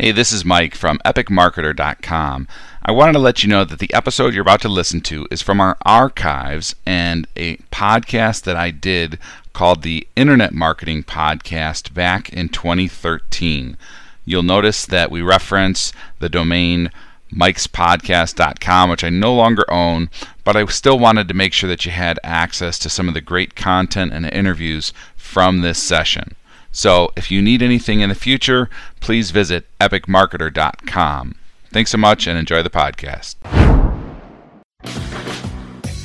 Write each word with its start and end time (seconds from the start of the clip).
Hey, 0.00 0.12
this 0.12 0.30
is 0.30 0.44
Mike 0.44 0.76
from 0.76 1.00
epicmarketer.com. 1.04 2.46
I 2.84 2.92
wanted 2.92 3.14
to 3.14 3.18
let 3.18 3.42
you 3.42 3.48
know 3.48 3.64
that 3.64 3.80
the 3.80 3.92
episode 3.92 4.32
you're 4.32 4.42
about 4.42 4.60
to 4.60 4.68
listen 4.68 5.00
to 5.00 5.26
is 5.28 5.42
from 5.42 5.60
our 5.60 5.76
archives 5.84 6.76
and 6.86 7.26
a 7.34 7.56
podcast 7.72 8.44
that 8.44 8.54
I 8.54 8.70
did 8.70 9.18
called 9.52 9.82
the 9.82 10.06
Internet 10.14 10.54
Marketing 10.54 11.02
Podcast 11.02 11.94
back 11.94 12.32
in 12.32 12.48
2013. 12.48 13.76
You'll 14.24 14.44
notice 14.44 14.86
that 14.86 15.10
we 15.10 15.20
reference 15.20 15.92
the 16.20 16.28
domain 16.28 16.92
mikespodcast.com, 17.32 18.90
which 18.90 19.02
I 19.02 19.08
no 19.08 19.34
longer 19.34 19.68
own, 19.68 20.10
but 20.44 20.54
I 20.54 20.64
still 20.66 21.00
wanted 21.00 21.26
to 21.26 21.34
make 21.34 21.52
sure 21.52 21.68
that 21.68 21.84
you 21.84 21.90
had 21.90 22.20
access 22.22 22.78
to 22.78 22.88
some 22.88 23.08
of 23.08 23.14
the 23.14 23.20
great 23.20 23.56
content 23.56 24.12
and 24.12 24.24
interviews 24.26 24.92
from 25.16 25.62
this 25.62 25.82
session. 25.82 26.36
So 26.72 27.10
if 27.16 27.30
you 27.30 27.42
need 27.42 27.62
anything 27.62 28.00
in 28.00 28.08
the 28.08 28.14
future, 28.14 28.68
please 29.00 29.30
visit 29.30 29.66
epicmarketer.com. 29.80 31.34
Thanks 31.70 31.90
so 31.90 31.98
much 31.98 32.26
and 32.26 32.38
enjoy 32.38 32.62
the 32.62 32.70
podcast. 32.70 33.36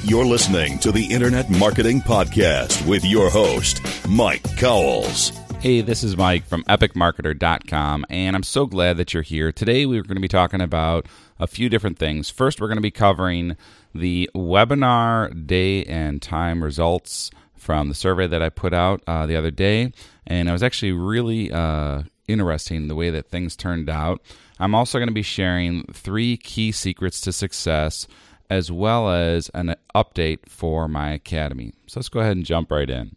You're 0.05 0.26
listening 0.26 0.80
to 0.80 0.91
the 0.91 1.05
Internet 1.05 1.49
Marketing 1.49 2.02
Podcast 2.02 2.86
with 2.86 3.05
your 3.05 3.30
host, 3.30 3.81
Mike 4.08 4.44
Cowles. 4.58 5.31
Hey, 5.62 5.80
this 5.80 6.03
is 6.03 6.17
Mike 6.17 6.45
from 6.45 6.64
epicmarketer.com, 6.66 8.05
and 8.09 8.36
I'm 8.36 8.44
so 8.44 8.66
glad 8.66 8.98
that 8.98 9.14
you're 9.14 9.23
here. 9.23 9.53
Today, 9.53 9.86
we're 9.86 10.02
going 10.02 10.17
to 10.17 10.22
be 10.22 10.27
talking 10.27 10.59
about 10.59 11.05
a 11.39 11.48
few 11.48 11.70
different 11.70 11.98
things. 11.98 12.30
First, 12.30 12.59
we're 12.59 12.67
going 12.67 12.75
to 12.75 12.81
be 12.81 12.91
covering 12.91 13.55
the 13.95 14.30
webinar 14.36 15.48
day 15.48 15.86
and 15.86 16.22
time 16.22 16.61
results 16.61 17.31
from 17.63 17.88
the 17.88 17.95
survey 17.95 18.27
that 18.27 18.44
I 18.44 18.49
put 18.49 18.73
out 18.73 19.02
uh, 19.08 19.26
the 19.26 19.38
other 19.38 19.52
day, 19.52 19.94
and 20.27 20.49
it 20.49 20.52
was 20.52 20.62
actually 20.62 20.91
really 20.91 21.49
uh, 21.49 22.03
interesting 22.27 22.89
the 22.89 22.95
way 22.95 23.09
that 23.09 23.30
things 23.30 23.55
turned 23.55 23.89
out. 23.89 24.22
I'm 24.59 24.76
also 24.76 24.99
going 24.99 25.08
to 25.08 25.13
be 25.13 25.22
sharing 25.23 25.86
three 25.86 26.36
key 26.36 26.73
secrets 26.73 27.22
to 27.22 27.31
success 27.31 28.06
as 28.50 28.72
well 28.72 29.09
as 29.09 29.50
an 29.53 29.75
update 29.95 30.47
for 30.47 30.88
my 30.88 31.11
academy. 31.11 31.73
So 31.88 32.00
let's 32.00 32.09
go 32.09 32.19
ahead 32.19 32.36
and 32.36 32.45
jump 32.45 32.69
right 32.69 32.89
in. 32.89 33.16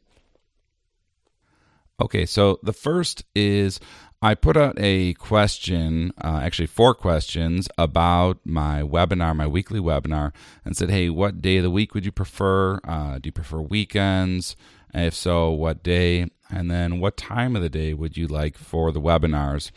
Okay, 2.00 2.24
so 2.24 2.58
the 2.62 2.72
first 2.72 3.24
is 3.34 3.80
I 4.22 4.34
put 4.34 4.56
out 4.56 4.76
a 4.78 5.12
question, 5.14 6.12
uh, 6.22 6.40
actually, 6.42 6.66
four 6.66 6.94
questions 6.94 7.68
about 7.76 8.38
my 8.44 8.80
webinar, 8.82 9.36
my 9.36 9.46
weekly 9.46 9.78
webinar, 9.78 10.32
and 10.64 10.76
said, 10.76 10.90
hey, 10.90 11.10
what 11.10 11.42
day 11.42 11.58
of 11.58 11.64
the 11.64 11.70
week 11.70 11.94
would 11.94 12.06
you 12.06 12.12
prefer? 12.12 12.80
Uh, 12.84 13.18
do 13.18 13.28
you 13.28 13.32
prefer 13.32 13.60
weekends? 13.60 14.56
If 14.94 15.14
so, 15.14 15.50
what 15.50 15.82
day? 15.82 16.26
And 16.48 16.70
then 16.70 17.00
what 17.00 17.18
time 17.18 17.56
of 17.56 17.62
the 17.62 17.68
day 17.68 17.92
would 17.92 18.16
you 18.16 18.26
like 18.26 18.56
for 18.56 18.90
the 18.90 19.00
webinars? 19.00 19.70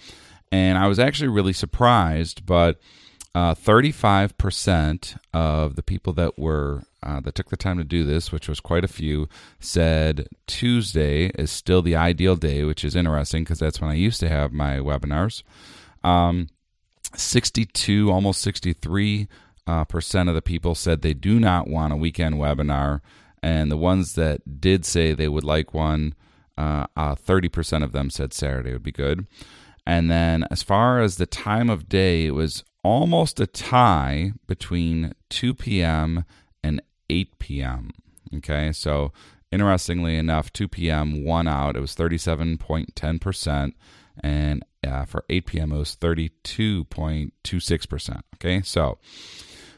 And 0.51 0.77
I 0.77 0.87
was 0.87 0.99
actually 0.99 1.27
really 1.27 1.53
surprised, 1.53 2.45
but 2.45 2.79
uh, 3.35 3.53
35% 3.53 5.17
of 5.33 5.75
the 5.75 5.83
people 5.83 6.13
that 6.13 6.37
were 6.39 6.83
uh, 7.01 7.19
that 7.21 7.35
took 7.35 7.49
the 7.49 7.57
time 7.57 7.77
to 7.77 7.83
do 7.83 8.03
this, 8.03 8.31
which 8.31 8.49
was 8.49 8.59
quite 8.59 8.83
a 8.83 8.87
few, 8.87 9.29
said 9.59 10.27
Tuesday 10.47 11.27
is 11.35 11.49
still 11.49 11.81
the 11.81 11.95
ideal 11.95 12.35
day, 12.35 12.63
which 12.63 12.83
is 12.83 12.95
interesting 12.95 13.43
because 13.43 13.59
that's 13.59 13.79
when 13.79 13.89
I 13.89 13.93
used 13.93 14.19
to 14.19 14.29
have 14.29 14.51
my 14.51 14.77
webinars. 14.77 15.43
Um, 16.03 16.49
62, 17.15 18.11
almost 18.11 18.41
63 18.41 19.27
uh, 19.65 19.85
percent 19.85 20.27
of 20.29 20.35
the 20.35 20.41
people 20.41 20.75
said 20.75 21.01
they 21.01 21.13
do 21.13 21.39
not 21.39 21.67
want 21.67 21.93
a 21.93 21.97
weekend 21.97 22.35
webinar, 22.35 23.01
and 23.41 23.71
the 23.71 23.77
ones 23.77 24.15
that 24.15 24.59
did 24.59 24.83
say 24.85 25.13
they 25.13 25.29
would 25.29 25.43
like 25.43 25.73
one, 25.73 26.15
uh, 26.57 26.87
30% 26.97 27.81
uh, 27.81 27.85
of 27.85 27.91
them 27.91 28.09
said 28.09 28.33
Saturday 28.33 28.73
would 28.73 28.83
be 28.83 28.91
good. 28.91 29.25
And 29.85 30.11
then, 30.11 30.45
as 30.51 30.61
far 30.61 30.99
as 31.01 31.15
the 31.15 31.25
time 31.25 31.69
of 31.69 31.87
day, 31.89 32.25
it 32.25 32.31
was 32.31 32.63
almost 32.83 33.39
a 33.39 33.47
tie 33.47 34.33
between 34.47 35.13
2 35.29 35.53
p.m. 35.53 36.25
and 36.63 36.81
8 37.09 37.39
p.m. 37.39 37.91
Okay, 38.37 38.71
so 38.71 39.11
interestingly 39.51 40.17
enough, 40.17 40.53
2 40.53 40.67
p.m. 40.67 41.23
won 41.23 41.47
out. 41.47 41.75
It 41.75 41.81
was 41.81 41.95
37.10%, 41.95 43.73
and 44.21 44.63
uh, 44.85 45.05
for 45.05 45.23
8 45.29 45.45
p.m. 45.45 45.71
it 45.71 45.77
was 45.77 45.95
32.26%. 45.95 48.21
Okay, 48.35 48.61
so 48.61 48.97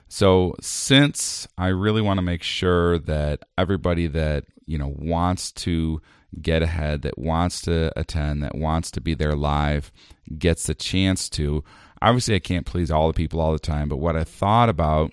so 0.07 0.55
since 0.59 1.47
I 1.57 1.67
really 1.67 2.01
want 2.01 2.17
to 2.17 2.21
make 2.21 2.43
sure 2.43 2.99
that 2.99 3.43
everybody 3.57 4.07
that 4.07 4.45
you 4.65 4.77
know 4.77 4.93
wants 4.97 5.53
to 5.53 6.01
get 6.41 6.61
ahead, 6.61 7.01
that 7.03 7.17
wants 7.17 7.61
to 7.61 7.97
attend, 7.97 8.43
that 8.43 8.55
wants 8.55 8.91
to 8.91 8.99
be 9.01 9.13
there 9.13 9.35
live, 9.35 9.91
gets 10.37 10.67
the 10.67 10.75
chance 10.75 11.29
to. 11.29 11.63
Obviously, 12.01 12.35
I 12.35 12.39
can't 12.39 12.65
please 12.65 12.91
all 12.91 13.07
the 13.07 13.13
people 13.13 13.39
all 13.39 13.53
the 13.53 13.59
time, 13.59 13.89
but 13.89 13.97
what 13.97 14.15
I 14.15 14.23
thought 14.23 14.69
about 14.69 15.11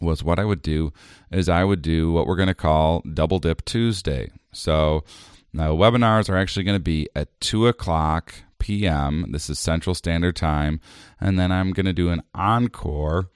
was 0.00 0.22
what 0.22 0.38
I 0.38 0.44
would 0.44 0.62
do 0.62 0.92
is 1.30 1.48
I 1.48 1.64
would 1.64 1.82
do 1.82 2.12
what 2.12 2.26
we're 2.26 2.36
going 2.36 2.48
to 2.48 2.54
call 2.54 3.02
Double 3.12 3.38
Dip 3.38 3.64
Tuesday. 3.64 4.30
So 4.52 5.04
now 5.52 5.74
webinars 5.74 6.28
are 6.28 6.36
actually 6.36 6.64
going 6.64 6.76
to 6.76 6.82
be 6.82 7.08
at 7.16 7.40
2 7.40 7.66
o'clock 7.66 8.34
p.m. 8.58 9.26
This 9.32 9.50
is 9.50 9.58
Central 9.58 9.94
Standard 9.94 10.36
Time. 10.36 10.80
And 11.20 11.38
then 11.38 11.50
I'm 11.50 11.72
going 11.72 11.86
to 11.86 11.92
do 11.92 12.10
an 12.10 12.22
encore 12.34 13.30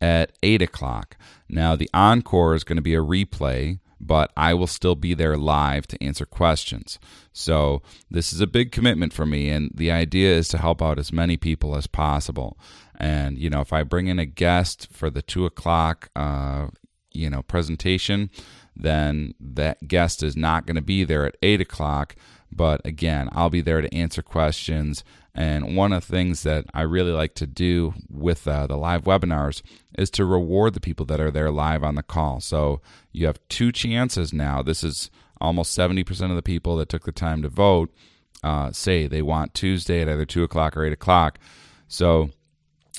at 0.00 0.32
8 0.42 0.62
o'clock. 0.62 1.16
Now, 1.48 1.76
the 1.76 1.90
encore 1.94 2.54
is 2.54 2.64
going 2.64 2.76
to 2.76 2.82
be 2.82 2.94
a 2.94 3.00
replay 3.00 3.78
but 4.06 4.32
I 4.36 4.54
will 4.54 4.66
still 4.66 4.94
be 4.94 5.14
there 5.14 5.36
live 5.36 5.86
to 5.88 6.02
answer 6.02 6.26
questions. 6.26 6.98
So, 7.32 7.82
this 8.10 8.32
is 8.32 8.40
a 8.40 8.46
big 8.46 8.70
commitment 8.70 9.12
for 9.12 9.26
me, 9.26 9.48
and 9.50 9.70
the 9.74 9.90
idea 9.90 10.34
is 10.36 10.48
to 10.48 10.58
help 10.58 10.82
out 10.82 10.98
as 10.98 11.12
many 11.12 11.36
people 11.36 11.74
as 11.76 11.86
possible. 11.86 12.58
And, 12.96 13.38
you 13.38 13.50
know, 13.50 13.60
if 13.60 13.72
I 13.72 13.82
bring 13.82 14.06
in 14.08 14.18
a 14.18 14.26
guest 14.26 14.88
for 14.92 15.10
the 15.10 15.22
two 15.22 15.46
o'clock, 15.46 16.10
uh, 16.14 16.68
you 17.12 17.30
know, 17.30 17.42
presentation, 17.42 18.30
then 18.76 19.34
that 19.40 19.88
guest 19.88 20.22
is 20.22 20.36
not 20.36 20.66
going 20.66 20.76
to 20.76 20.82
be 20.82 21.04
there 21.04 21.24
at 21.24 21.36
eight 21.42 21.60
o'clock. 21.60 22.16
But 22.52 22.80
again, 22.84 23.28
I'll 23.32 23.50
be 23.50 23.62
there 23.62 23.80
to 23.80 23.94
answer 23.94 24.22
questions 24.22 25.04
and 25.34 25.76
one 25.76 25.92
of 25.92 26.06
the 26.06 26.12
things 26.12 26.44
that 26.44 26.64
I 26.72 26.82
really 26.82 27.10
like 27.10 27.34
to 27.36 27.46
do 27.46 27.94
with 28.08 28.46
uh, 28.46 28.66
the 28.66 28.76
live 28.76 29.04
webinars 29.04 29.62
is 29.98 30.10
to 30.10 30.24
reward 30.24 30.74
the 30.74 30.80
people 30.80 31.06
that 31.06 31.20
are 31.20 31.30
there 31.30 31.50
live 31.50 31.82
on 31.82 31.96
the 31.96 32.02
call. 32.02 32.40
So 32.40 32.80
you 33.12 33.26
have 33.26 33.40
two 33.48 33.72
chances 33.72 34.32
now. 34.32 34.62
This 34.62 34.84
is 34.84 35.10
almost 35.40 35.76
70% 35.76 36.30
of 36.30 36.36
the 36.36 36.42
people 36.42 36.76
that 36.76 36.88
took 36.88 37.04
the 37.04 37.12
time 37.12 37.42
to 37.42 37.48
vote 37.48 37.90
uh, 38.44 38.70
say 38.72 39.06
they 39.06 39.22
want 39.22 39.54
Tuesday 39.54 40.02
at 40.02 40.08
either 40.08 40.26
2 40.26 40.44
o'clock 40.44 40.76
or 40.76 40.84
8 40.84 40.92
o'clock. 40.92 41.38
So 41.88 42.30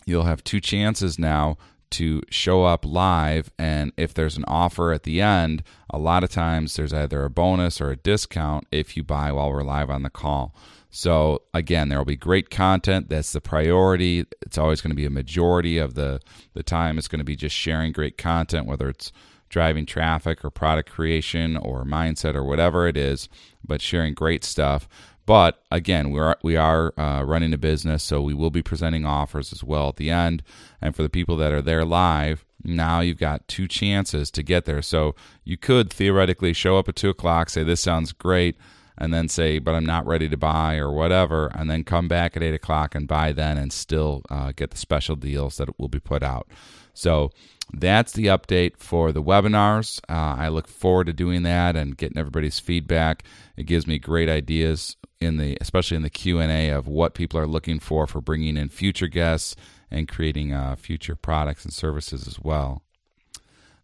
you'll 0.06 0.24
have 0.24 0.44
two 0.44 0.60
chances 0.60 1.20
now 1.20 1.58
to 1.96 2.22
show 2.30 2.64
up 2.64 2.86
live. 2.86 3.52
And 3.58 3.92
if 3.98 4.14
there's 4.14 4.38
an 4.38 4.46
offer 4.48 4.92
at 4.92 5.04
the 5.04 5.22
end, 5.22 5.64
a 5.90 5.98
lot 5.98 6.24
of 6.24 6.30
times 6.30 6.76
there's 6.76 6.94
either 6.94 7.24
a 7.24 7.30
bonus 7.30 7.80
or 7.80 7.92
a 7.92 7.96
discount 7.96 8.68
if 8.72 8.98
you 8.98 9.04
buy 9.04 9.32
while 9.32 9.52
we're 9.52 9.64
live 9.64 9.90
on 9.90 10.04
the 10.04 10.10
call. 10.10 10.56
So 10.90 11.42
again, 11.54 11.90
there 11.90 11.98
will 11.98 12.06
be 12.06 12.16
great 12.16 12.50
content. 12.50 13.10
That's 13.10 13.34
the 13.34 13.42
priority. 13.42 14.26
It's 14.42 14.58
always 14.58 14.82
going 14.82 14.92
to 14.92 14.96
be 14.96 15.06
a 15.06 15.10
majority 15.10 15.78
of 15.78 15.96
the 15.96 16.22
the 16.54 16.64
time. 16.64 16.98
It's 16.98 17.10
going 17.10 17.20
to 17.20 17.26
be 17.26 17.36
just 17.36 17.56
sharing 17.56 17.92
great 17.92 18.18
content, 18.18 18.66
whether 18.66 18.88
it's 18.88 19.12
driving 19.50 19.86
traffic 19.86 20.44
or 20.44 20.50
product 20.50 20.90
creation 20.90 21.58
or 21.58 21.84
mindset 21.84 22.36
or 22.36 22.44
whatever 22.44 22.88
it 22.88 22.98
is, 22.98 23.30
but 23.64 23.82
sharing 23.82 24.14
great 24.14 24.44
stuff. 24.44 24.88
But 25.26 25.62
again, 25.72 26.12
we 26.12 26.20
are 26.20 26.38
we 26.44 26.56
are 26.56 26.94
uh, 27.00 27.24
running 27.24 27.54
a 27.54 27.58
business, 27.58 28.04
so 28.04 28.22
we 28.22 28.34
will 28.34 28.52
be 28.52 28.62
presenting 28.62 29.06
offers 29.06 29.52
as 29.52 29.64
well 29.64 29.90
at 29.90 29.96
the 29.96 30.12
end. 30.12 30.44
And 30.82 30.96
for 30.96 31.02
the 31.02 31.10
people 31.10 31.36
that 31.38 31.52
are 31.52 31.62
there 31.62 31.84
live, 31.84 32.46
now 32.64 33.00
you've 33.00 33.18
got 33.18 33.48
two 33.48 33.68
chances 33.68 34.30
to 34.32 34.44
get 34.44 34.66
there. 34.66 34.82
So 34.82 35.16
you 35.44 35.58
could 35.58 35.92
theoretically 35.92 36.54
show 36.54 36.78
up 36.78 36.88
at 36.90 36.96
two 36.96 37.10
o'clock, 37.10 37.50
say 37.50 37.64
this 37.64 37.82
sounds 37.82 38.12
great 38.12 38.56
and 38.98 39.14
then 39.14 39.28
say, 39.28 39.60
but 39.60 39.76
I'm 39.76 39.86
not 39.86 40.06
ready 40.06 40.30
to 40.30 40.38
buy 40.38 40.78
or 40.78 40.92
whatever, 40.92 41.48
and 41.48 41.70
then 41.70 41.84
come 41.84 42.08
back 42.08 42.38
at 42.38 42.44
8 42.44 42.54
o'clock 42.54 42.96
and 42.96 43.08
buy 43.08 43.32
then 43.32 43.58
and 43.58 43.74
still 43.74 44.22
uh, 44.30 44.54
get 44.56 44.72
the 44.72 44.78
special 44.78 45.16
deals 45.16 45.58
that 45.58 45.78
will 45.80 45.90
be 45.90 46.00
put 46.00 46.24
out. 46.24 46.48
So 46.94 47.32
that's 47.74 48.14
the 48.14 48.28
update 48.28 48.78
for 48.78 49.12
the 49.12 49.22
webinars. 49.22 50.00
Uh, 50.10 50.36
I 50.40 50.48
look 50.48 50.68
forward 50.68 51.08
to 51.08 51.14
doing 51.14 51.44
that 51.44 51.76
and 51.76 51.98
getting 51.98 52.18
everybody's 52.18 52.60
feedback. 52.60 53.24
It 53.58 53.64
gives 53.64 53.86
me 53.86 54.00
great 54.00 54.30
ideas 54.30 54.96
in 55.20 55.38
the, 55.38 55.58
especially 55.62 55.98
in 55.98 56.04
the 56.04 56.10
Q 56.10 56.40
and 56.40 56.52
A 56.52 56.70
of 56.70 56.88
what 56.88 57.14
people 57.14 57.40
are 57.40 57.48
looking 57.48 57.80
for 57.80 58.08
for 58.08 58.22
bringing 58.22 58.58
in 58.58 58.70
future 58.70 59.08
guests 59.08 59.56
and 59.90 60.08
creating 60.08 60.54
uh, 60.54 60.76
future 60.76 61.16
products 61.16 61.64
and 61.64 61.74
services 61.74 62.28
as 62.28 62.40
well. 62.40 62.84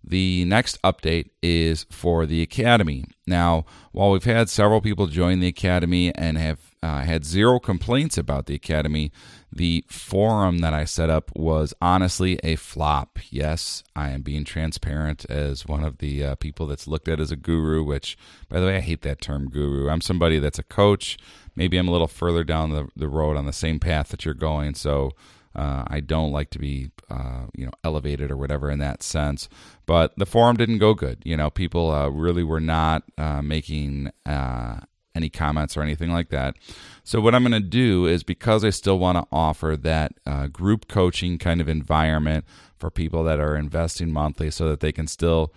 The 0.03 0.45
next 0.45 0.81
update 0.81 1.29
is 1.41 1.85
for 1.89 2.25
the 2.25 2.41
Academy. 2.41 3.05
Now, 3.27 3.65
while 3.91 4.11
we've 4.11 4.23
had 4.23 4.49
several 4.49 4.81
people 4.81 5.07
join 5.07 5.39
the 5.39 5.47
Academy 5.47 6.13
and 6.15 6.37
have 6.37 6.59
uh, 6.81 7.01
had 7.01 7.23
zero 7.23 7.59
complaints 7.59 8.17
about 8.17 8.47
the 8.47 8.55
Academy, 8.55 9.11
the 9.51 9.85
forum 9.87 10.59
that 10.59 10.73
I 10.73 10.85
set 10.85 11.09
up 11.09 11.31
was 11.35 11.73
honestly 11.81 12.39
a 12.43 12.55
flop. 12.55 13.19
Yes, 13.29 13.83
I 13.95 14.09
am 14.09 14.21
being 14.21 14.43
transparent 14.43 15.25
as 15.29 15.67
one 15.67 15.83
of 15.83 15.99
the 15.99 16.23
uh, 16.23 16.35
people 16.35 16.65
that's 16.65 16.87
looked 16.87 17.07
at 17.07 17.19
as 17.19 17.31
a 17.31 17.35
guru, 17.35 17.83
which, 17.83 18.17
by 18.49 18.59
the 18.59 18.65
way, 18.65 18.77
I 18.77 18.81
hate 18.81 19.03
that 19.03 19.21
term 19.21 19.49
guru. 19.49 19.89
I'm 19.89 20.01
somebody 20.01 20.39
that's 20.39 20.59
a 20.59 20.63
coach. 20.63 21.17
Maybe 21.55 21.77
I'm 21.77 21.87
a 21.87 21.91
little 21.91 22.07
further 22.07 22.43
down 22.43 22.71
the, 22.71 22.87
the 22.95 23.09
road 23.09 23.37
on 23.37 23.45
the 23.45 23.53
same 23.53 23.79
path 23.79 24.09
that 24.09 24.25
you're 24.25 24.33
going. 24.33 24.73
So, 24.73 25.11
uh, 25.55 25.83
I 25.87 25.99
don't 25.99 26.31
like 26.31 26.49
to 26.51 26.59
be, 26.59 26.91
uh, 27.09 27.45
you 27.55 27.65
know, 27.65 27.71
elevated 27.83 28.31
or 28.31 28.37
whatever 28.37 28.69
in 28.69 28.79
that 28.79 29.03
sense. 29.03 29.49
But 29.85 30.13
the 30.17 30.25
forum 30.25 30.57
didn't 30.57 30.79
go 30.79 30.93
good. 30.93 31.21
You 31.25 31.37
know, 31.37 31.49
people 31.49 31.91
uh, 31.91 32.09
really 32.09 32.43
were 32.43 32.61
not 32.61 33.03
uh, 33.17 33.41
making 33.41 34.11
uh, 34.25 34.81
any 35.13 35.29
comments 35.29 35.75
or 35.75 35.81
anything 35.81 36.11
like 36.11 36.29
that. 36.29 36.55
So 37.03 37.19
what 37.19 37.35
I'm 37.35 37.43
going 37.43 37.51
to 37.51 37.59
do 37.59 38.05
is 38.05 38.23
because 38.23 38.63
I 38.63 38.69
still 38.69 38.97
want 38.97 39.17
to 39.17 39.27
offer 39.31 39.75
that 39.81 40.13
uh, 40.25 40.47
group 40.47 40.87
coaching 40.87 41.37
kind 41.37 41.59
of 41.59 41.67
environment 41.67 42.45
for 42.77 42.89
people 42.89 43.23
that 43.25 43.39
are 43.39 43.55
investing 43.55 44.11
monthly, 44.11 44.49
so 44.51 44.69
that 44.69 44.79
they 44.79 44.91
can 44.91 45.07
still 45.07 45.53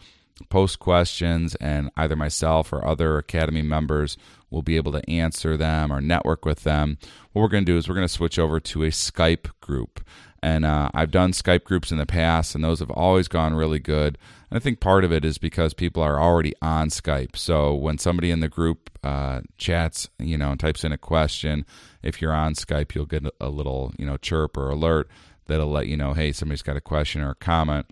post 0.49 0.79
questions 0.79 1.55
and 1.57 1.91
either 1.97 2.17
myself 2.17 2.73
or 2.73 2.87
other 2.87 3.19
academy 3.19 3.63
members 3.63 4.17
will 4.51 4.63
be 4.63 4.77
able 4.77 4.93
to 4.93 5.09
answer 5.11 5.57
them 5.57 5.93
or 5.93 6.01
network 6.01 6.45
with 6.45 6.63
them. 6.63 6.99
What 7.33 7.43
we're 7.43 7.49
going 7.49 7.65
to 7.65 7.73
do 7.73 7.79
is 7.79 7.89
we're 7.89 7.95
going 7.95 8.07
to 8.07 8.13
switch 8.13 8.39
over 8.39 8.61
to 8.61 8.85
a 8.85 8.89
Skype 8.89 9.49
group. 9.61 10.05
And 10.43 10.67
uh, 10.67 10.91
I've 10.93 11.11
done 11.11 11.33
Skype 11.33 11.65
groups 11.65 11.91
in 11.91 11.97
the 11.97 12.05
past, 12.05 12.55
and 12.55 12.63
those 12.63 12.81
have 12.81 12.91
always 12.91 13.29
gone 13.29 13.55
really 13.55 13.79
good. 13.79 14.19
And 14.51 14.59
I 14.59 14.61
think 14.61 14.79
part 14.79 15.03
of 15.03 15.11
it 15.11 15.25
is 15.25 15.39
because 15.39 15.73
people 15.73 16.03
are 16.03 16.21
already 16.21 16.53
on 16.61 16.91
Skype. 16.91 17.35
So 17.35 17.75
when 17.75 17.97
somebody 17.97 18.31
in 18.31 18.41
the 18.41 18.49
group 18.49 18.91
uh, 19.03 19.41
chats, 19.57 20.11
you 20.19 20.37
know, 20.37 20.51
and 20.51 20.61
types 20.61 20.85
in 20.85 20.93
a 20.93 20.99
question, 20.99 21.65
if 22.03 22.21
you're 22.21 22.35
on 22.35 22.55
Skype, 22.55 22.95
you'll 22.95 23.07
get 23.07 23.25
a 23.41 23.49
little, 23.49 23.95
you 23.99 24.05
know, 24.05 24.19
chirp 24.19 24.59
or 24.59 24.69
alert 24.69 25.09
that'll 25.47 25.71
let 25.71 25.87
you 25.87 25.97
know, 25.97 26.13
hey, 26.13 26.31
somebody's 26.31 26.63
got 26.63 26.77
a 26.77 26.81
question 26.81 27.23
or 27.23 27.31
a 27.31 27.35
comment. 27.37 27.87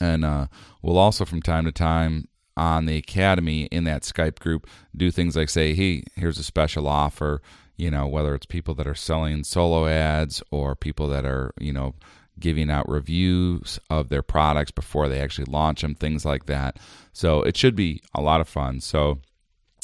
And 0.00 0.24
uh, 0.24 0.46
we'll 0.82 0.98
also, 0.98 1.24
from 1.24 1.42
time 1.42 1.64
to 1.64 1.72
time, 1.72 2.28
on 2.56 2.86
the 2.86 2.96
academy 2.96 3.66
in 3.66 3.84
that 3.84 4.02
Skype 4.02 4.40
group 4.40 4.66
do 4.96 5.10
things 5.10 5.36
like 5.36 5.48
say, 5.48 5.74
hey, 5.74 6.02
here's 6.16 6.38
a 6.38 6.44
special 6.44 6.88
offer, 6.88 7.40
you 7.76 7.88
know, 7.88 8.06
whether 8.06 8.34
it's 8.34 8.46
people 8.46 8.74
that 8.74 8.86
are 8.86 8.96
selling 8.96 9.44
solo 9.44 9.86
ads 9.86 10.42
or 10.50 10.74
people 10.74 11.06
that 11.08 11.24
are, 11.24 11.54
you 11.60 11.72
know, 11.72 11.94
giving 12.40 12.68
out 12.68 12.88
reviews 12.88 13.78
of 13.90 14.08
their 14.08 14.22
products 14.22 14.72
before 14.72 15.08
they 15.08 15.20
actually 15.20 15.44
launch 15.44 15.82
them, 15.82 15.94
things 15.94 16.24
like 16.24 16.46
that. 16.46 16.76
So 17.12 17.42
it 17.42 17.56
should 17.56 17.76
be 17.76 18.02
a 18.12 18.20
lot 18.20 18.40
of 18.40 18.48
fun. 18.48 18.80
So 18.80 19.20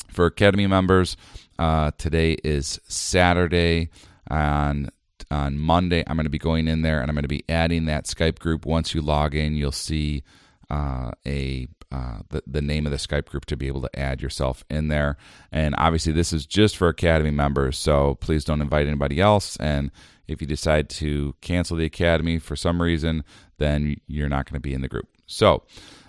for 0.08 0.26
Academy 0.26 0.66
members, 0.66 1.16
uh, 1.58 1.92
today 1.96 2.32
is 2.44 2.80
Saturday. 2.88 3.90
On 4.30 4.88
on 5.30 5.58
Monday, 5.58 6.04
I'm 6.06 6.16
going 6.16 6.24
to 6.24 6.30
be 6.30 6.38
going 6.38 6.68
in 6.68 6.82
there 6.82 7.00
and 7.00 7.10
I'm 7.10 7.14
going 7.14 7.22
to 7.22 7.28
be 7.28 7.44
adding 7.48 7.86
that 7.86 8.04
Skype 8.04 8.38
group. 8.38 8.66
Once 8.66 8.94
you 8.94 9.00
log 9.00 9.34
in, 9.34 9.54
you'll 9.54 9.72
see 9.72 10.22
uh, 10.70 11.12
a 11.26 11.68
uh, 11.92 12.18
the, 12.30 12.42
the 12.46 12.62
name 12.62 12.86
of 12.86 12.90
the 12.90 12.98
Skype 12.98 13.26
group 13.26 13.44
to 13.44 13.56
be 13.56 13.68
able 13.68 13.80
to 13.80 13.98
add 13.98 14.20
yourself 14.20 14.64
in 14.68 14.88
there. 14.88 15.16
And 15.52 15.76
obviously, 15.78 16.12
this 16.12 16.32
is 16.32 16.44
just 16.44 16.76
for 16.76 16.88
Academy 16.88 17.30
members, 17.30 17.78
so 17.78 18.16
please 18.16 18.44
don't 18.44 18.60
invite 18.60 18.88
anybody 18.88 19.20
else. 19.20 19.56
And 19.58 19.92
if 20.26 20.40
you 20.40 20.46
decide 20.48 20.88
to 20.90 21.36
cancel 21.40 21.76
the 21.76 21.84
Academy 21.84 22.40
for 22.40 22.56
some 22.56 22.82
reason, 22.82 23.22
then 23.58 23.96
you're 24.08 24.28
not 24.28 24.46
going 24.46 24.56
to 24.56 24.60
be 24.60 24.74
in 24.74 24.80
the 24.80 24.88
group. 24.88 25.06
So, 25.26 25.62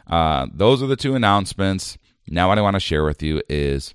uh, 0.08 0.48
those 0.52 0.82
are 0.82 0.88
the 0.88 0.96
two 0.96 1.14
announcements. 1.14 2.00
Now, 2.28 2.48
what 2.48 2.58
I 2.58 2.62
want 2.62 2.76
to 2.76 2.80
share 2.80 3.04
with 3.04 3.22
you 3.22 3.44
is 3.48 3.94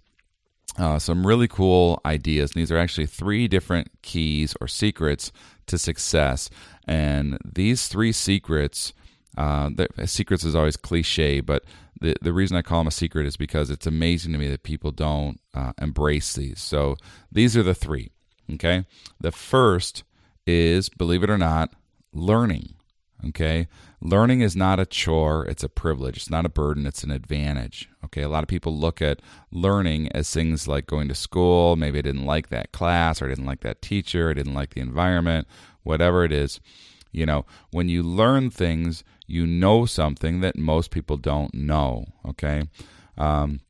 uh, 0.78 0.98
some 0.98 1.26
really 1.26 1.48
cool 1.48 2.00
ideas. 2.04 2.52
And 2.52 2.60
these 2.60 2.72
are 2.72 2.78
actually 2.78 3.06
three 3.06 3.48
different 3.48 3.90
keys 4.02 4.54
or 4.60 4.68
secrets 4.68 5.32
to 5.66 5.78
success. 5.78 6.50
And 6.86 7.38
these 7.44 7.88
three 7.88 8.12
secrets 8.12 8.92
uh, 9.36 9.70
the, 9.72 10.06
secrets 10.06 10.44
is 10.44 10.54
always 10.54 10.76
cliche, 10.76 11.40
but 11.40 11.64
the 12.00 12.14
the 12.20 12.32
reason 12.32 12.56
I 12.56 12.62
call 12.62 12.80
them 12.80 12.88
a 12.88 12.92
secret 12.92 13.26
is 13.26 13.36
because 13.36 13.70
it's 13.70 13.86
amazing 13.86 14.32
to 14.32 14.38
me 14.38 14.48
that 14.48 14.62
people 14.62 14.90
don't 14.90 15.40
uh, 15.54 15.72
embrace 15.80 16.34
these. 16.34 16.60
So 16.60 16.96
these 17.30 17.56
are 17.56 17.62
the 17.62 17.74
three. 17.74 18.10
Okay, 18.52 18.84
the 19.20 19.32
first 19.32 20.02
is 20.46 20.88
believe 20.88 21.22
it 21.22 21.30
or 21.30 21.38
not, 21.38 21.72
learning. 22.12 22.74
Okay, 23.28 23.68
learning 24.00 24.40
is 24.40 24.56
not 24.56 24.80
a 24.80 24.86
chore; 24.86 25.44
it's 25.46 25.62
a 25.62 25.68
privilege. 25.68 26.16
It's 26.16 26.30
not 26.30 26.46
a 26.46 26.50
burden; 26.50 26.86
it's 26.86 27.04
an 27.04 27.10
advantage. 27.10 27.88
Okay, 28.04 28.22
a 28.22 28.28
lot 28.28 28.42
of 28.42 28.48
people 28.48 28.76
look 28.76 29.02
at 29.02 29.20
learning 29.52 30.10
as 30.12 30.30
things 30.30 30.66
like 30.66 30.86
going 30.86 31.08
to 31.08 31.14
school. 31.14 31.76
Maybe 31.76 31.98
I 31.98 32.02
didn't 32.02 32.24
like 32.24 32.48
that 32.48 32.72
class, 32.72 33.20
or 33.20 33.26
I 33.26 33.28
didn't 33.28 33.46
like 33.46 33.60
that 33.60 33.82
teacher, 33.82 34.30
I 34.30 34.34
didn't 34.34 34.54
like 34.54 34.74
the 34.74 34.80
environment, 34.80 35.46
whatever 35.82 36.24
it 36.24 36.32
is. 36.32 36.60
You 37.12 37.26
know, 37.26 37.44
when 37.72 37.88
you 37.88 38.02
learn 38.02 38.50
things, 38.50 39.04
you 39.26 39.46
know 39.46 39.84
something 39.84 40.40
that 40.40 40.56
most 40.56 40.90
people 40.90 41.16
don't 41.16 41.52
know. 41.54 42.06
Okay. 42.24 42.64
Um, 43.18 43.60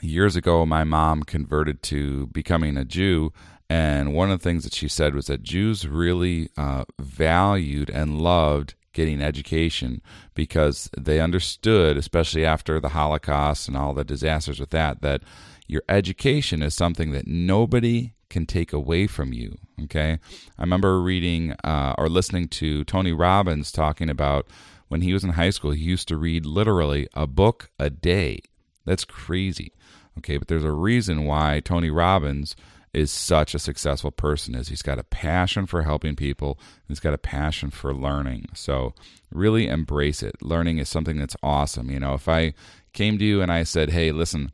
years 0.00 0.36
ago, 0.36 0.64
my 0.66 0.84
mom 0.84 1.22
converted 1.22 1.82
to 1.84 2.26
becoming 2.28 2.76
a 2.76 2.84
Jew. 2.84 3.32
And 3.70 4.14
one 4.14 4.30
of 4.30 4.38
the 4.38 4.42
things 4.42 4.64
that 4.64 4.72
she 4.72 4.88
said 4.88 5.14
was 5.14 5.26
that 5.26 5.42
Jews 5.42 5.86
really 5.86 6.48
uh, 6.56 6.84
valued 6.98 7.90
and 7.90 8.20
loved 8.20 8.74
getting 8.98 9.22
education 9.22 10.02
because 10.34 10.90
they 10.98 11.20
understood, 11.20 11.96
especially 11.96 12.44
after 12.44 12.80
the 12.80 12.88
Holocaust 12.88 13.68
and 13.68 13.76
all 13.76 13.94
the 13.94 14.02
disasters 14.02 14.58
with 14.58 14.70
that, 14.70 15.02
that 15.02 15.22
your 15.68 15.84
education 15.88 16.62
is 16.62 16.74
something 16.74 17.12
that 17.12 17.28
nobody 17.28 18.14
can 18.28 18.44
take 18.44 18.72
away 18.72 19.06
from 19.06 19.32
you. 19.32 19.56
Okay. 19.84 20.18
I 20.58 20.62
remember 20.62 21.00
reading 21.00 21.52
uh, 21.62 21.94
or 21.96 22.08
listening 22.08 22.48
to 22.48 22.82
Tony 22.82 23.12
Robbins 23.12 23.70
talking 23.70 24.10
about 24.10 24.48
when 24.88 25.02
he 25.02 25.12
was 25.12 25.22
in 25.22 25.30
high 25.30 25.50
school, 25.50 25.70
he 25.70 25.84
used 25.84 26.08
to 26.08 26.16
read 26.16 26.44
literally 26.44 27.06
a 27.14 27.28
book 27.28 27.70
a 27.78 27.90
day. 27.90 28.40
That's 28.84 29.04
crazy. 29.04 29.74
Okay. 30.18 30.38
But 30.38 30.48
there's 30.48 30.64
a 30.64 30.72
reason 30.72 31.24
why 31.24 31.60
Tony 31.60 31.90
Robbins 31.90 32.56
is 32.92 33.10
such 33.10 33.54
a 33.54 33.58
successful 33.58 34.10
person 34.10 34.54
is 34.54 34.68
he's 34.68 34.82
got 34.82 34.98
a 34.98 35.04
passion 35.04 35.66
for 35.66 35.82
helping 35.82 36.16
people 36.16 36.58
he's 36.88 37.00
got 37.00 37.14
a 37.14 37.18
passion 37.18 37.70
for 37.70 37.94
learning. 37.94 38.46
So 38.54 38.94
really 39.30 39.68
embrace 39.68 40.22
it. 40.22 40.36
Learning 40.42 40.78
is 40.78 40.88
something 40.88 41.18
that's 41.18 41.36
awesome. 41.42 41.90
You 41.90 42.00
know 42.00 42.14
if 42.14 42.28
i 42.28 42.54
came 42.92 43.18
to 43.18 43.24
you 43.24 43.42
and 43.42 43.52
i 43.52 43.62
said 43.62 43.90
hey 43.90 44.10
listen 44.10 44.50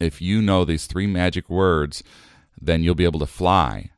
if 0.00 0.20
you 0.20 0.42
know 0.42 0.64
these 0.64 0.86
three 0.86 1.06
magic 1.06 1.48
words 1.48 2.02
then 2.60 2.82
you'll 2.82 2.94
be 2.94 3.04
able 3.04 3.20
to 3.20 3.26
fly. 3.26 3.90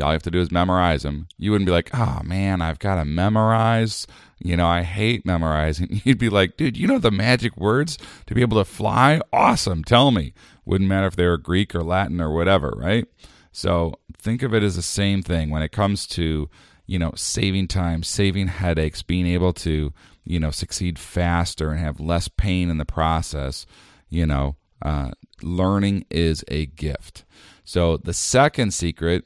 All 0.00 0.08
you 0.08 0.12
have 0.12 0.22
to 0.22 0.30
do 0.30 0.40
is 0.40 0.50
memorize 0.50 1.02
them. 1.02 1.28
You 1.38 1.50
wouldn't 1.50 1.66
be 1.66 1.72
like, 1.72 1.90
oh 1.92 2.20
man, 2.24 2.62
I've 2.62 2.78
got 2.78 2.96
to 2.96 3.04
memorize. 3.04 4.06
You 4.38 4.56
know, 4.56 4.66
I 4.66 4.82
hate 4.82 5.26
memorizing. 5.26 6.00
You'd 6.04 6.18
be 6.18 6.30
like, 6.30 6.56
dude, 6.56 6.76
you 6.76 6.86
know 6.86 6.98
the 6.98 7.10
magic 7.10 7.56
words 7.56 7.98
to 8.26 8.34
be 8.34 8.40
able 8.40 8.58
to 8.58 8.64
fly? 8.64 9.20
Awesome. 9.32 9.84
Tell 9.84 10.10
me. 10.10 10.32
Wouldn't 10.64 10.88
matter 10.88 11.06
if 11.06 11.16
they 11.16 11.26
were 11.26 11.38
Greek 11.38 11.74
or 11.74 11.82
Latin 11.82 12.20
or 12.20 12.32
whatever, 12.32 12.72
right? 12.76 13.06
So 13.52 13.94
think 14.16 14.42
of 14.42 14.54
it 14.54 14.62
as 14.62 14.76
the 14.76 14.82
same 14.82 15.22
thing 15.22 15.50
when 15.50 15.62
it 15.62 15.72
comes 15.72 16.06
to, 16.08 16.48
you 16.86 16.98
know, 16.98 17.12
saving 17.16 17.68
time, 17.68 18.02
saving 18.02 18.48
headaches, 18.48 19.02
being 19.02 19.26
able 19.26 19.52
to, 19.54 19.92
you 20.24 20.40
know, 20.40 20.50
succeed 20.50 20.98
faster 20.98 21.70
and 21.70 21.80
have 21.80 22.00
less 22.00 22.28
pain 22.28 22.70
in 22.70 22.78
the 22.78 22.84
process. 22.86 23.66
You 24.08 24.26
know, 24.26 24.56
uh, 24.80 25.10
learning 25.42 26.06
is 26.10 26.44
a 26.48 26.66
gift. 26.66 27.24
So 27.64 27.96
the 27.96 28.14
second 28.14 28.72
secret 28.72 29.24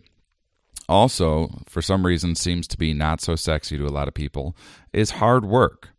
also 0.88 1.62
for 1.66 1.82
some 1.82 2.06
reason 2.06 2.34
seems 2.34 2.66
to 2.68 2.78
be 2.78 2.92
not 2.92 3.20
so 3.20 3.36
sexy 3.36 3.76
to 3.76 3.86
a 3.86 3.88
lot 3.88 4.08
of 4.08 4.14
people 4.14 4.56
is 4.92 5.12
hard 5.12 5.44
work. 5.44 5.90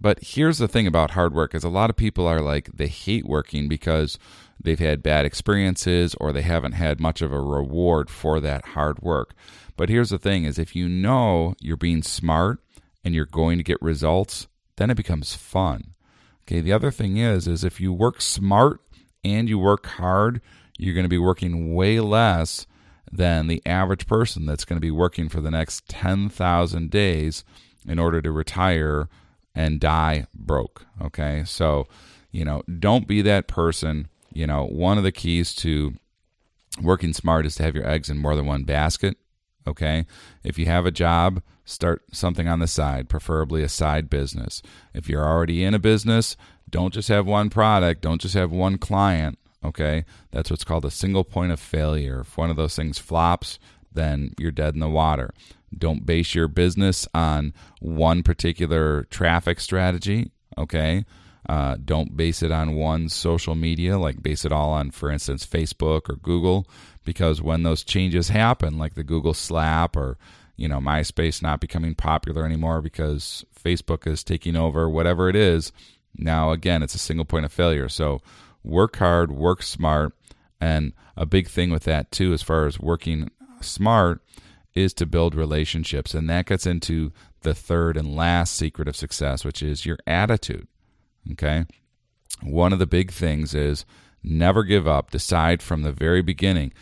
But 0.00 0.18
here's 0.22 0.58
the 0.58 0.68
thing 0.68 0.86
about 0.86 1.12
hard 1.12 1.34
work 1.34 1.54
is 1.54 1.64
a 1.64 1.68
lot 1.68 1.90
of 1.90 1.96
people 1.96 2.26
are 2.26 2.40
like 2.40 2.70
they 2.72 2.88
hate 2.88 3.26
working 3.26 3.68
because 3.68 4.18
they've 4.60 4.78
had 4.78 5.02
bad 5.02 5.24
experiences 5.24 6.14
or 6.20 6.32
they 6.32 6.42
haven't 6.42 6.72
had 6.72 7.00
much 7.00 7.22
of 7.22 7.32
a 7.32 7.40
reward 7.40 8.10
for 8.10 8.40
that 8.40 8.66
hard 8.66 9.00
work. 9.00 9.34
But 9.76 9.88
here's 9.88 10.10
the 10.10 10.18
thing 10.18 10.44
is 10.44 10.58
if 10.58 10.76
you 10.76 10.88
know 10.88 11.54
you're 11.60 11.76
being 11.76 12.02
smart 12.02 12.60
and 13.04 13.14
you're 13.14 13.26
going 13.26 13.58
to 13.58 13.64
get 13.64 13.80
results, 13.80 14.48
then 14.76 14.90
it 14.90 14.96
becomes 14.96 15.34
fun. 15.34 15.94
Okay, 16.42 16.60
the 16.60 16.72
other 16.72 16.90
thing 16.90 17.16
is 17.16 17.48
is 17.48 17.64
if 17.64 17.80
you 17.80 17.92
work 17.92 18.20
smart 18.20 18.80
and 19.24 19.48
you 19.48 19.58
work 19.58 19.86
hard, 19.86 20.40
you're 20.78 20.94
going 20.94 21.04
to 21.04 21.08
be 21.08 21.18
working 21.18 21.74
way 21.74 22.00
less 22.00 22.66
than 23.10 23.46
the 23.46 23.62
average 23.64 24.06
person 24.06 24.46
that's 24.46 24.64
going 24.64 24.76
to 24.76 24.80
be 24.80 24.90
working 24.90 25.28
for 25.28 25.40
the 25.40 25.50
next 25.50 25.88
10,000 25.88 26.90
days 26.90 27.44
in 27.86 27.98
order 27.98 28.20
to 28.20 28.30
retire 28.30 29.08
and 29.54 29.80
die 29.80 30.26
broke. 30.34 30.86
Okay. 31.00 31.44
So, 31.46 31.86
you 32.30 32.44
know, 32.44 32.62
don't 32.78 33.06
be 33.06 33.22
that 33.22 33.48
person. 33.48 34.08
You 34.32 34.46
know, 34.46 34.66
one 34.66 34.98
of 34.98 35.04
the 35.04 35.12
keys 35.12 35.54
to 35.56 35.94
working 36.82 37.12
smart 37.12 37.46
is 37.46 37.54
to 37.56 37.62
have 37.62 37.74
your 37.74 37.88
eggs 37.88 38.10
in 38.10 38.18
more 38.18 38.36
than 38.36 38.46
one 38.46 38.64
basket. 38.64 39.16
Okay. 39.66 40.06
If 40.44 40.58
you 40.58 40.66
have 40.66 40.86
a 40.86 40.90
job, 40.90 41.42
start 41.64 42.02
something 42.12 42.46
on 42.46 42.60
the 42.60 42.66
side, 42.66 43.08
preferably 43.08 43.62
a 43.62 43.68
side 43.68 44.10
business. 44.10 44.62
If 44.94 45.08
you're 45.08 45.26
already 45.26 45.64
in 45.64 45.74
a 45.74 45.78
business, 45.78 46.36
don't 46.68 46.94
just 46.94 47.08
have 47.08 47.26
one 47.26 47.50
product, 47.50 48.02
don't 48.02 48.20
just 48.20 48.34
have 48.34 48.52
one 48.52 48.78
client. 48.78 49.38
Okay. 49.64 50.04
That's 50.30 50.50
what's 50.50 50.64
called 50.64 50.84
a 50.84 50.90
single 50.90 51.24
point 51.24 51.52
of 51.52 51.60
failure. 51.60 52.20
If 52.20 52.36
one 52.36 52.50
of 52.50 52.56
those 52.56 52.76
things 52.76 52.98
flops, 52.98 53.58
then 53.92 54.32
you're 54.38 54.50
dead 54.52 54.74
in 54.74 54.80
the 54.80 54.88
water. 54.88 55.32
Don't 55.76 56.06
base 56.06 56.34
your 56.34 56.48
business 56.48 57.08
on 57.14 57.52
one 57.80 58.22
particular 58.22 59.04
traffic 59.04 59.60
strategy. 59.60 60.30
Okay. 60.56 61.04
Uh, 61.48 61.76
don't 61.84 62.16
base 62.16 62.42
it 62.42 62.50
on 62.50 62.74
one 62.74 63.08
social 63.08 63.54
media, 63.54 63.98
like 63.98 64.22
base 64.22 64.44
it 64.44 64.52
all 64.52 64.70
on, 64.70 64.90
for 64.90 65.10
instance, 65.10 65.46
Facebook 65.46 66.08
or 66.10 66.16
Google, 66.16 66.66
because 67.04 67.40
when 67.40 67.62
those 67.62 67.84
changes 67.84 68.28
happen, 68.28 68.78
like 68.78 68.94
the 68.94 69.04
Google 69.04 69.34
slap 69.34 69.96
or 69.96 70.18
you 70.56 70.66
know 70.66 70.80
MySpace 70.80 71.42
not 71.42 71.60
becoming 71.60 71.94
popular 71.94 72.44
anymore 72.44 72.80
because 72.82 73.44
Facebook 73.62 74.08
is 74.08 74.24
taking 74.24 74.56
over, 74.56 74.88
whatever 74.90 75.28
it 75.28 75.36
is, 75.36 75.70
now 76.16 76.50
again 76.50 76.82
it's 76.82 76.96
a 76.96 76.98
single 76.98 77.24
point 77.24 77.44
of 77.44 77.52
failure. 77.52 77.88
So 77.88 78.20
work 78.66 78.96
hard, 78.96 79.32
work 79.32 79.62
smart, 79.62 80.12
and 80.60 80.92
a 81.16 81.24
big 81.24 81.48
thing 81.48 81.70
with 81.70 81.84
that 81.84 82.10
too, 82.10 82.32
as 82.32 82.42
far 82.42 82.66
as 82.66 82.78
working 82.80 83.30
smart, 83.60 84.20
is 84.74 84.92
to 84.94 85.06
build 85.06 85.34
relationships, 85.34 86.12
and 86.12 86.28
that 86.28 86.46
gets 86.46 86.66
into 86.66 87.12
the 87.40 87.54
third 87.54 87.96
and 87.96 88.14
last 88.14 88.54
secret 88.54 88.88
of 88.88 88.96
success, 88.96 89.44
which 89.44 89.62
is 89.62 89.86
your 89.86 89.98
attitude. 90.06 90.66
Okay. 91.32 91.64
One 92.42 92.72
of 92.72 92.78
the 92.78 92.86
big 92.86 93.10
things 93.12 93.54
is 93.54 93.86
never 94.22 94.64
give 94.64 94.86
up. 94.86 95.10
Decide 95.10 95.62
from 95.62 95.82
the 95.82 95.92
very 95.92 96.22
beginning. 96.22 96.72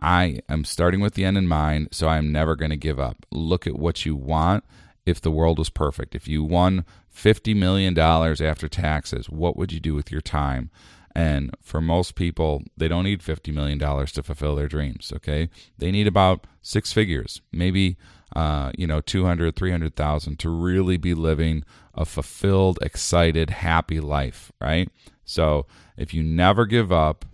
I 0.00 0.40
am 0.48 0.64
starting 0.64 1.00
with 1.00 1.14
the 1.14 1.24
end 1.24 1.36
in 1.36 1.48
mind, 1.48 1.88
so 1.90 2.08
I'm 2.08 2.32
never 2.32 2.56
going 2.56 2.70
to 2.70 2.76
give 2.76 3.00
up. 3.00 3.26
Look 3.30 3.66
at 3.66 3.78
what 3.78 4.06
you 4.06 4.14
want 4.14 4.64
if 5.04 5.20
the 5.20 5.30
world 5.30 5.58
was 5.58 5.70
perfect. 5.70 6.14
If 6.14 6.28
you 6.28 6.44
won 6.44 6.84
$50 7.14 7.56
million 7.56 7.98
after 7.98 8.68
taxes, 8.68 9.28
what 9.28 9.56
would 9.56 9.72
you 9.72 9.80
do 9.80 9.94
with 9.94 10.12
your 10.12 10.20
time? 10.20 10.70
And 11.14 11.54
for 11.60 11.80
most 11.80 12.14
people, 12.14 12.62
they 12.76 12.88
don't 12.88 13.04
need 13.04 13.20
$50 13.20 13.52
million 13.52 13.78
to 13.78 14.22
fulfill 14.22 14.54
their 14.54 14.68
dreams, 14.68 15.12
okay? 15.16 15.48
They 15.78 15.90
need 15.90 16.06
about 16.06 16.46
six 16.62 16.92
figures, 16.92 17.40
maybe, 17.52 17.96
uh, 18.36 18.70
you 18.78 18.86
know, 18.86 19.00
200, 19.00 19.56
300,000 19.56 20.38
to 20.38 20.48
really 20.50 20.96
be 20.96 21.14
living 21.14 21.64
a 21.94 22.04
fulfilled, 22.04 22.78
excited, 22.80 23.50
happy 23.50 23.98
life, 24.00 24.52
right? 24.60 24.88
So 25.24 25.66
if 25.96 26.14
you 26.14 26.22
never 26.22 26.64
give 26.64 26.92
up 26.92 27.24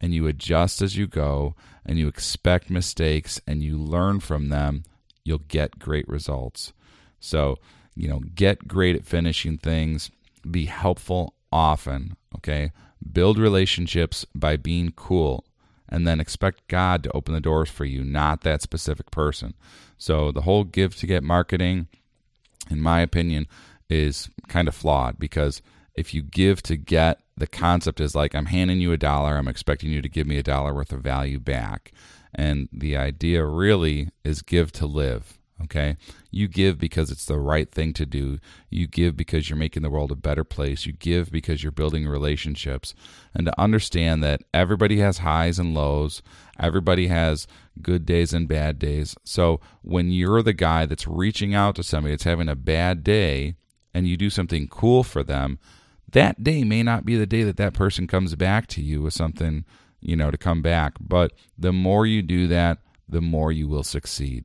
and 0.00 0.14
you 0.14 0.26
adjust 0.26 0.80
as 0.80 0.96
you 0.96 1.06
go 1.06 1.54
and 1.84 1.98
you 1.98 2.08
expect 2.08 2.70
mistakes 2.70 3.40
and 3.46 3.62
you 3.62 3.76
learn 3.76 4.20
from 4.20 4.48
them, 4.48 4.84
you'll 5.24 5.38
get 5.38 5.78
great 5.78 6.08
results. 6.08 6.72
So, 7.20 7.58
you 7.94 8.08
know, 8.08 8.20
get 8.34 8.68
great 8.68 8.96
at 8.96 9.04
finishing 9.04 9.58
things, 9.58 10.10
be 10.48 10.66
helpful 10.66 11.34
often, 11.52 12.16
okay? 12.36 12.72
Build 13.12 13.38
relationships 13.38 14.26
by 14.34 14.56
being 14.56 14.92
cool 14.96 15.44
and 15.88 16.06
then 16.06 16.20
expect 16.20 16.68
God 16.68 17.02
to 17.02 17.12
open 17.12 17.34
the 17.34 17.40
doors 17.40 17.70
for 17.70 17.84
you, 17.84 18.04
not 18.04 18.42
that 18.42 18.62
specific 18.62 19.10
person. 19.10 19.54
So, 19.96 20.30
the 20.30 20.42
whole 20.42 20.64
give 20.64 20.94
to 20.96 21.06
get 21.06 21.22
marketing, 21.22 21.88
in 22.70 22.80
my 22.80 23.00
opinion, 23.00 23.46
is 23.88 24.28
kind 24.48 24.68
of 24.68 24.74
flawed 24.74 25.18
because 25.18 25.62
if 25.94 26.14
you 26.14 26.22
give 26.22 26.62
to 26.62 26.76
get, 26.76 27.20
the 27.36 27.46
concept 27.46 28.00
is 28.00 28.14
like 28.14 28.34
I'm 28.34 28.46
handing 28.46 28.80
you 28.80 28.92
a 28.92 28.96
dollar, 28.96 29.36
I'm 29.36 29.48
expecting 29.48 29.90
you 29.90 30.02
to 30.02 30.08
give 30.08 30.26
me 30.26 30.38
a 30.38 30.42
dollar 30.42 30.74
worth 30.74 30.92
of 30.92 31.00
value 31.00 31.40
back. 31.40 31.92
And 32.34 32.68
the 32.72 32.96
idea 32.96 33.44
really 33.44 34.10
is 34.22 34.42
give 34.42 34.70
to 34.72 34.86
live. 34.86 35.38
Okay. 35.64 35.96
You 36.30 36.46
give 36.46 36.78
because 36.78 37.10
it's 37.10 37.24
the 37.24 37.38
right 37.38 37.70
thing 37.70 37.92
to 37.94 38.06
do. 38.06 38.38
You 38.70 38.86
give 38.86 39.16
because 39.16 39.50
you're 39.50 39.56
making 39.56 39.82
the 39.82 39.90
world 39.90 40.12
a 40.12 40.16
better 40.16 40.44
place. 40.44 40.86
You 40.86 40.92
give 40.92 41.32
because 41.32 41.62
you're 41.62 41.72
building 41.72 42.06
relationships. 42.06 42.94
And 43.34 43.44
to 43.46 43.60
understand 43.60 44.22
that 44.22 44.42
everybody 44.54 45.00
has 45.00 45.18
highs 45.18 45.58
and 45.58 45.74
lows, 45.74 46.22
everybody 46.60 47.08
has 47.08 47.48
good 47.82 48.06
days 48.06 48.32
and 48.32 48.46
bad 48.46 48.78
days. 48.78 49.16
So 49.24 49.60
when 49.82 50.12
you're 50.12 50.42
the 50.42 50.52
guy 50.52 50.86
that's 50.86 51.08
reaching 51.08 51.54
out 51.54 51.74
to 51.76 51.82
somebody 51.82 52.12
that's 52.12 52.24
having 52.24 52.48
a 52.48 52.56
bad 52.56 53.02
day, 53.02 53.56
and 53.94 54.06
you 54.06 54.16
do 54.16 54.30
something 54.30 54.68
cool 54.68 55.02
for 55.02 55.24
them, 55.24 55.58
that 56.12 56.42
day 56.42 56.62
may 56.64 56.82
not 56.82 57.04
be 57.04 57.16
the 57.16 57.26
day 57.26 57.42
that 57.42 57.56
that 57.56 57.74
person 57.74 58.06
comes 58.06 58.34
back 58.34 58.66
to 58.68 58.82
you 58.82 59.02
with 59.02 59.12
something, 59.12 59.64
you 60.00 60.14
know, 60.14 60.30
to 60.30 60.38
come 60.38 60.62
back. 60.62 60.94
But 61.00 61.32
the 61.58 61.72
more 61.72 62.06
you 62.06 62.22
do 62.22 62.46
that, 62.48 62.78
the 63.08 63.20
more 63.20 63.50
you 63.50 63.66
will 63.66 63.82
succeed. 63.82 64.44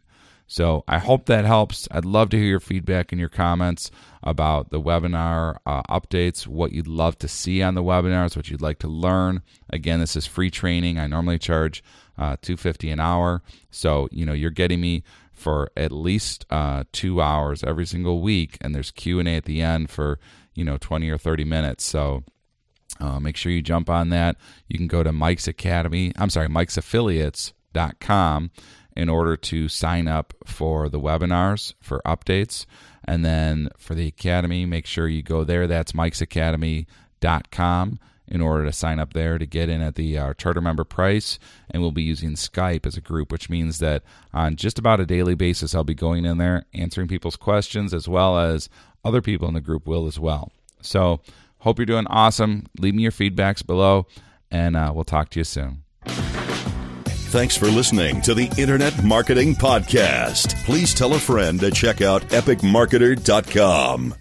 So 0.53 0.83
I 0.87 0.99
hope 0.99 1.25
that 1.25 1.45
helps. 1.45 1.87
I'd 1.89 2.05
love 2.05 2.29
to 2.29 2.37
hear 2.37 2.45
your 2.45 2.59
feedback 2.59 3.11
and 3.11 3.19
your 3.19 3.27
comments 3.27 3.89
about 4.21 4.69
the 4.69 4.79
webinar 4.79 5.55
uh, 5.65 5.81
updates, 5.89 6.45
what 6.45 6.73
you'd 6.73 6.85
love 6.85 7.17
to 7.19 7.27
see 7.27 7.63
on 7.63 7.73
the 7.73 7.81
webinars, 7.81 8.35
what 8.35 8.51
you'd 8.51 8.61
like 8.61 8.77
to 8.79 8.87
learn. 8.87 9.41
Again, 9.71 9.99
this 9.99 10.15
is 10.15 10.27
free 10.27 10.51
training. 10.51 10.99
I 10.99 11.07
normally 11.07 11.39
charge 11.39 11.83
uh, 12.19 12.37
250 12.43 12.91
an 12.91 12.99
hour. 12.99 13.41
So, 13.71 14.07
you 14.11 14.27
know, 14.27 14.33
you're 14.33 14.51
getting 14.51 14.79
me 14.79 15.01
for 15.31 15.71
at 15.75 15.91
least 15.91 16.45
uh, 16.51 16.83
two 16.91 17.19
hours 17.19 17.63
every 17.63 17.87
single 17.87 18.21
week, 18.21 18.59
and 18.61 18.75
there's 18.75 18.91
Q 18.91 19.17
and 19.17 19.27
A 19.27 19.37
at 19.37 19.45
the 19.45 19.59
end 19.59 19.89
for 19.89 20.19
you 20.53 20.63
know 20.63 20.77
20 20.77 21.09
or 21.09 21.17
30 21.17 21.45
minutes. 21.45 21.83
So 21.83 22.25
uh, 22.99 23.19
make 23.19 23.37
sure 23.37 23.51
you 23.51 23.63
jump 23.63 23.89
on 23.89 24.09
that. 24.09 24.37
You 24.67 24.77
can 24.77 24.85
go 24.87 25.01
to 25.01 25.11
Mike's 25.11 25.47
Academy. 25.47 26.13
I'm 26.15 26.29
sorry, 26.29 26.47
Mike's 26.47 26.77
Affiliates.com 26.77 28.51
in 28.95 29.09
order 29.09 29.35
to 29.35 29.67
sign 29.67 30.07
up 30.07 30.35
for 30.45 30.89
the 30.89 30.99
webinars 30.99 31.73
for 31.81 32.01
updates. 32.05 32.67
And 33.05 33.25
then 33.25 33.69
for 33.77 33.95
the 33.95 34.07
academy, 34.07 34.65
make 34.65 34.85
sure 34.85 35.07
you 35.07 35.23
go 35.23 35.43
there. 35.43 35.67
That's 35.67 35.93
mikesacademy.com 35.93 37.99
in 38.27 38.41
order 38.41 38.65
to 38.65 38.71
sign 38.71 38.99
up 38.99 39.13
there 39.13 39.37
to 39.37 39.45
get 39.45 39.69
in 39.69 39.81
at 39.81 39.95
the 39.95 40.17
uh, 40.17 40.33
charter 40.35 40.61
member 40.61 40.83
price. 40.83 41.39
And 41.69 41.81
we'll 41.81 41.91
be 41.91 42.03
using 42.03 42.31
Skype 42.31 42.85
as 42.85 42.95
a 42.95 43.01
group, 43.01 43.31
which 43.31 43.49
means 43.49 43.79
that 43.79 44.03
on 44.33 44.55
just 44.55 44.79
about 44.79 45.01
a 45.01 45.05
daily 45.05 45.35
basis, 45.35 45.75
I'll 45.75 45.83
be 45.83 45.93
going 45.93 46.25
in 46.25 46.37
there 46.37 46.65
answering 46.73 47.07
people's 47.07 47.35
questions 47.35 47.93
as 47.93 48.07
well 48.07 48.37
as 48.37 48.69
other 49.03 49.21
people 49.21 49.47
in 49.47 49.53
the 49.53 49.61
group 49.61 49.85
will 49.85 50.07
as 50.07 50.19
well. 50.19 50.51
So, 50.81 51.21
hope 51.59 51.79
you're 51.79 51.85
doing 51.85 52.07
awesome. 52.07 52.67
Leave 52.79 52.95
me 52.95 53.03
your 53.03 53.11
feedbacks 53.11 53.65
below, 53.65 54.07
and 54.51 54.75
uh, 54.75 54.91
we'll 54.93 55.03
talk 55.03 55.29
to 55.31 55.39
you 55.39 55.45
soon. 55.45 55.82
Thanks 57.33 57.57
for 57.57 57.65
listening 57.65 58.21
to 58.21 58.35
the 58.35 58.47
Internet 58.59 59.03
Marketing 59.03 59.55
Podcast. 59.55 60.53
Please 60.65 60.93
tell 60.93 61.15
a 61.15 61.19
friend 61.19 61.59
to 61.61 61.71
check 61.71 61.99
out 61.99 62.21
epicmarketer.com. 62.29 64.13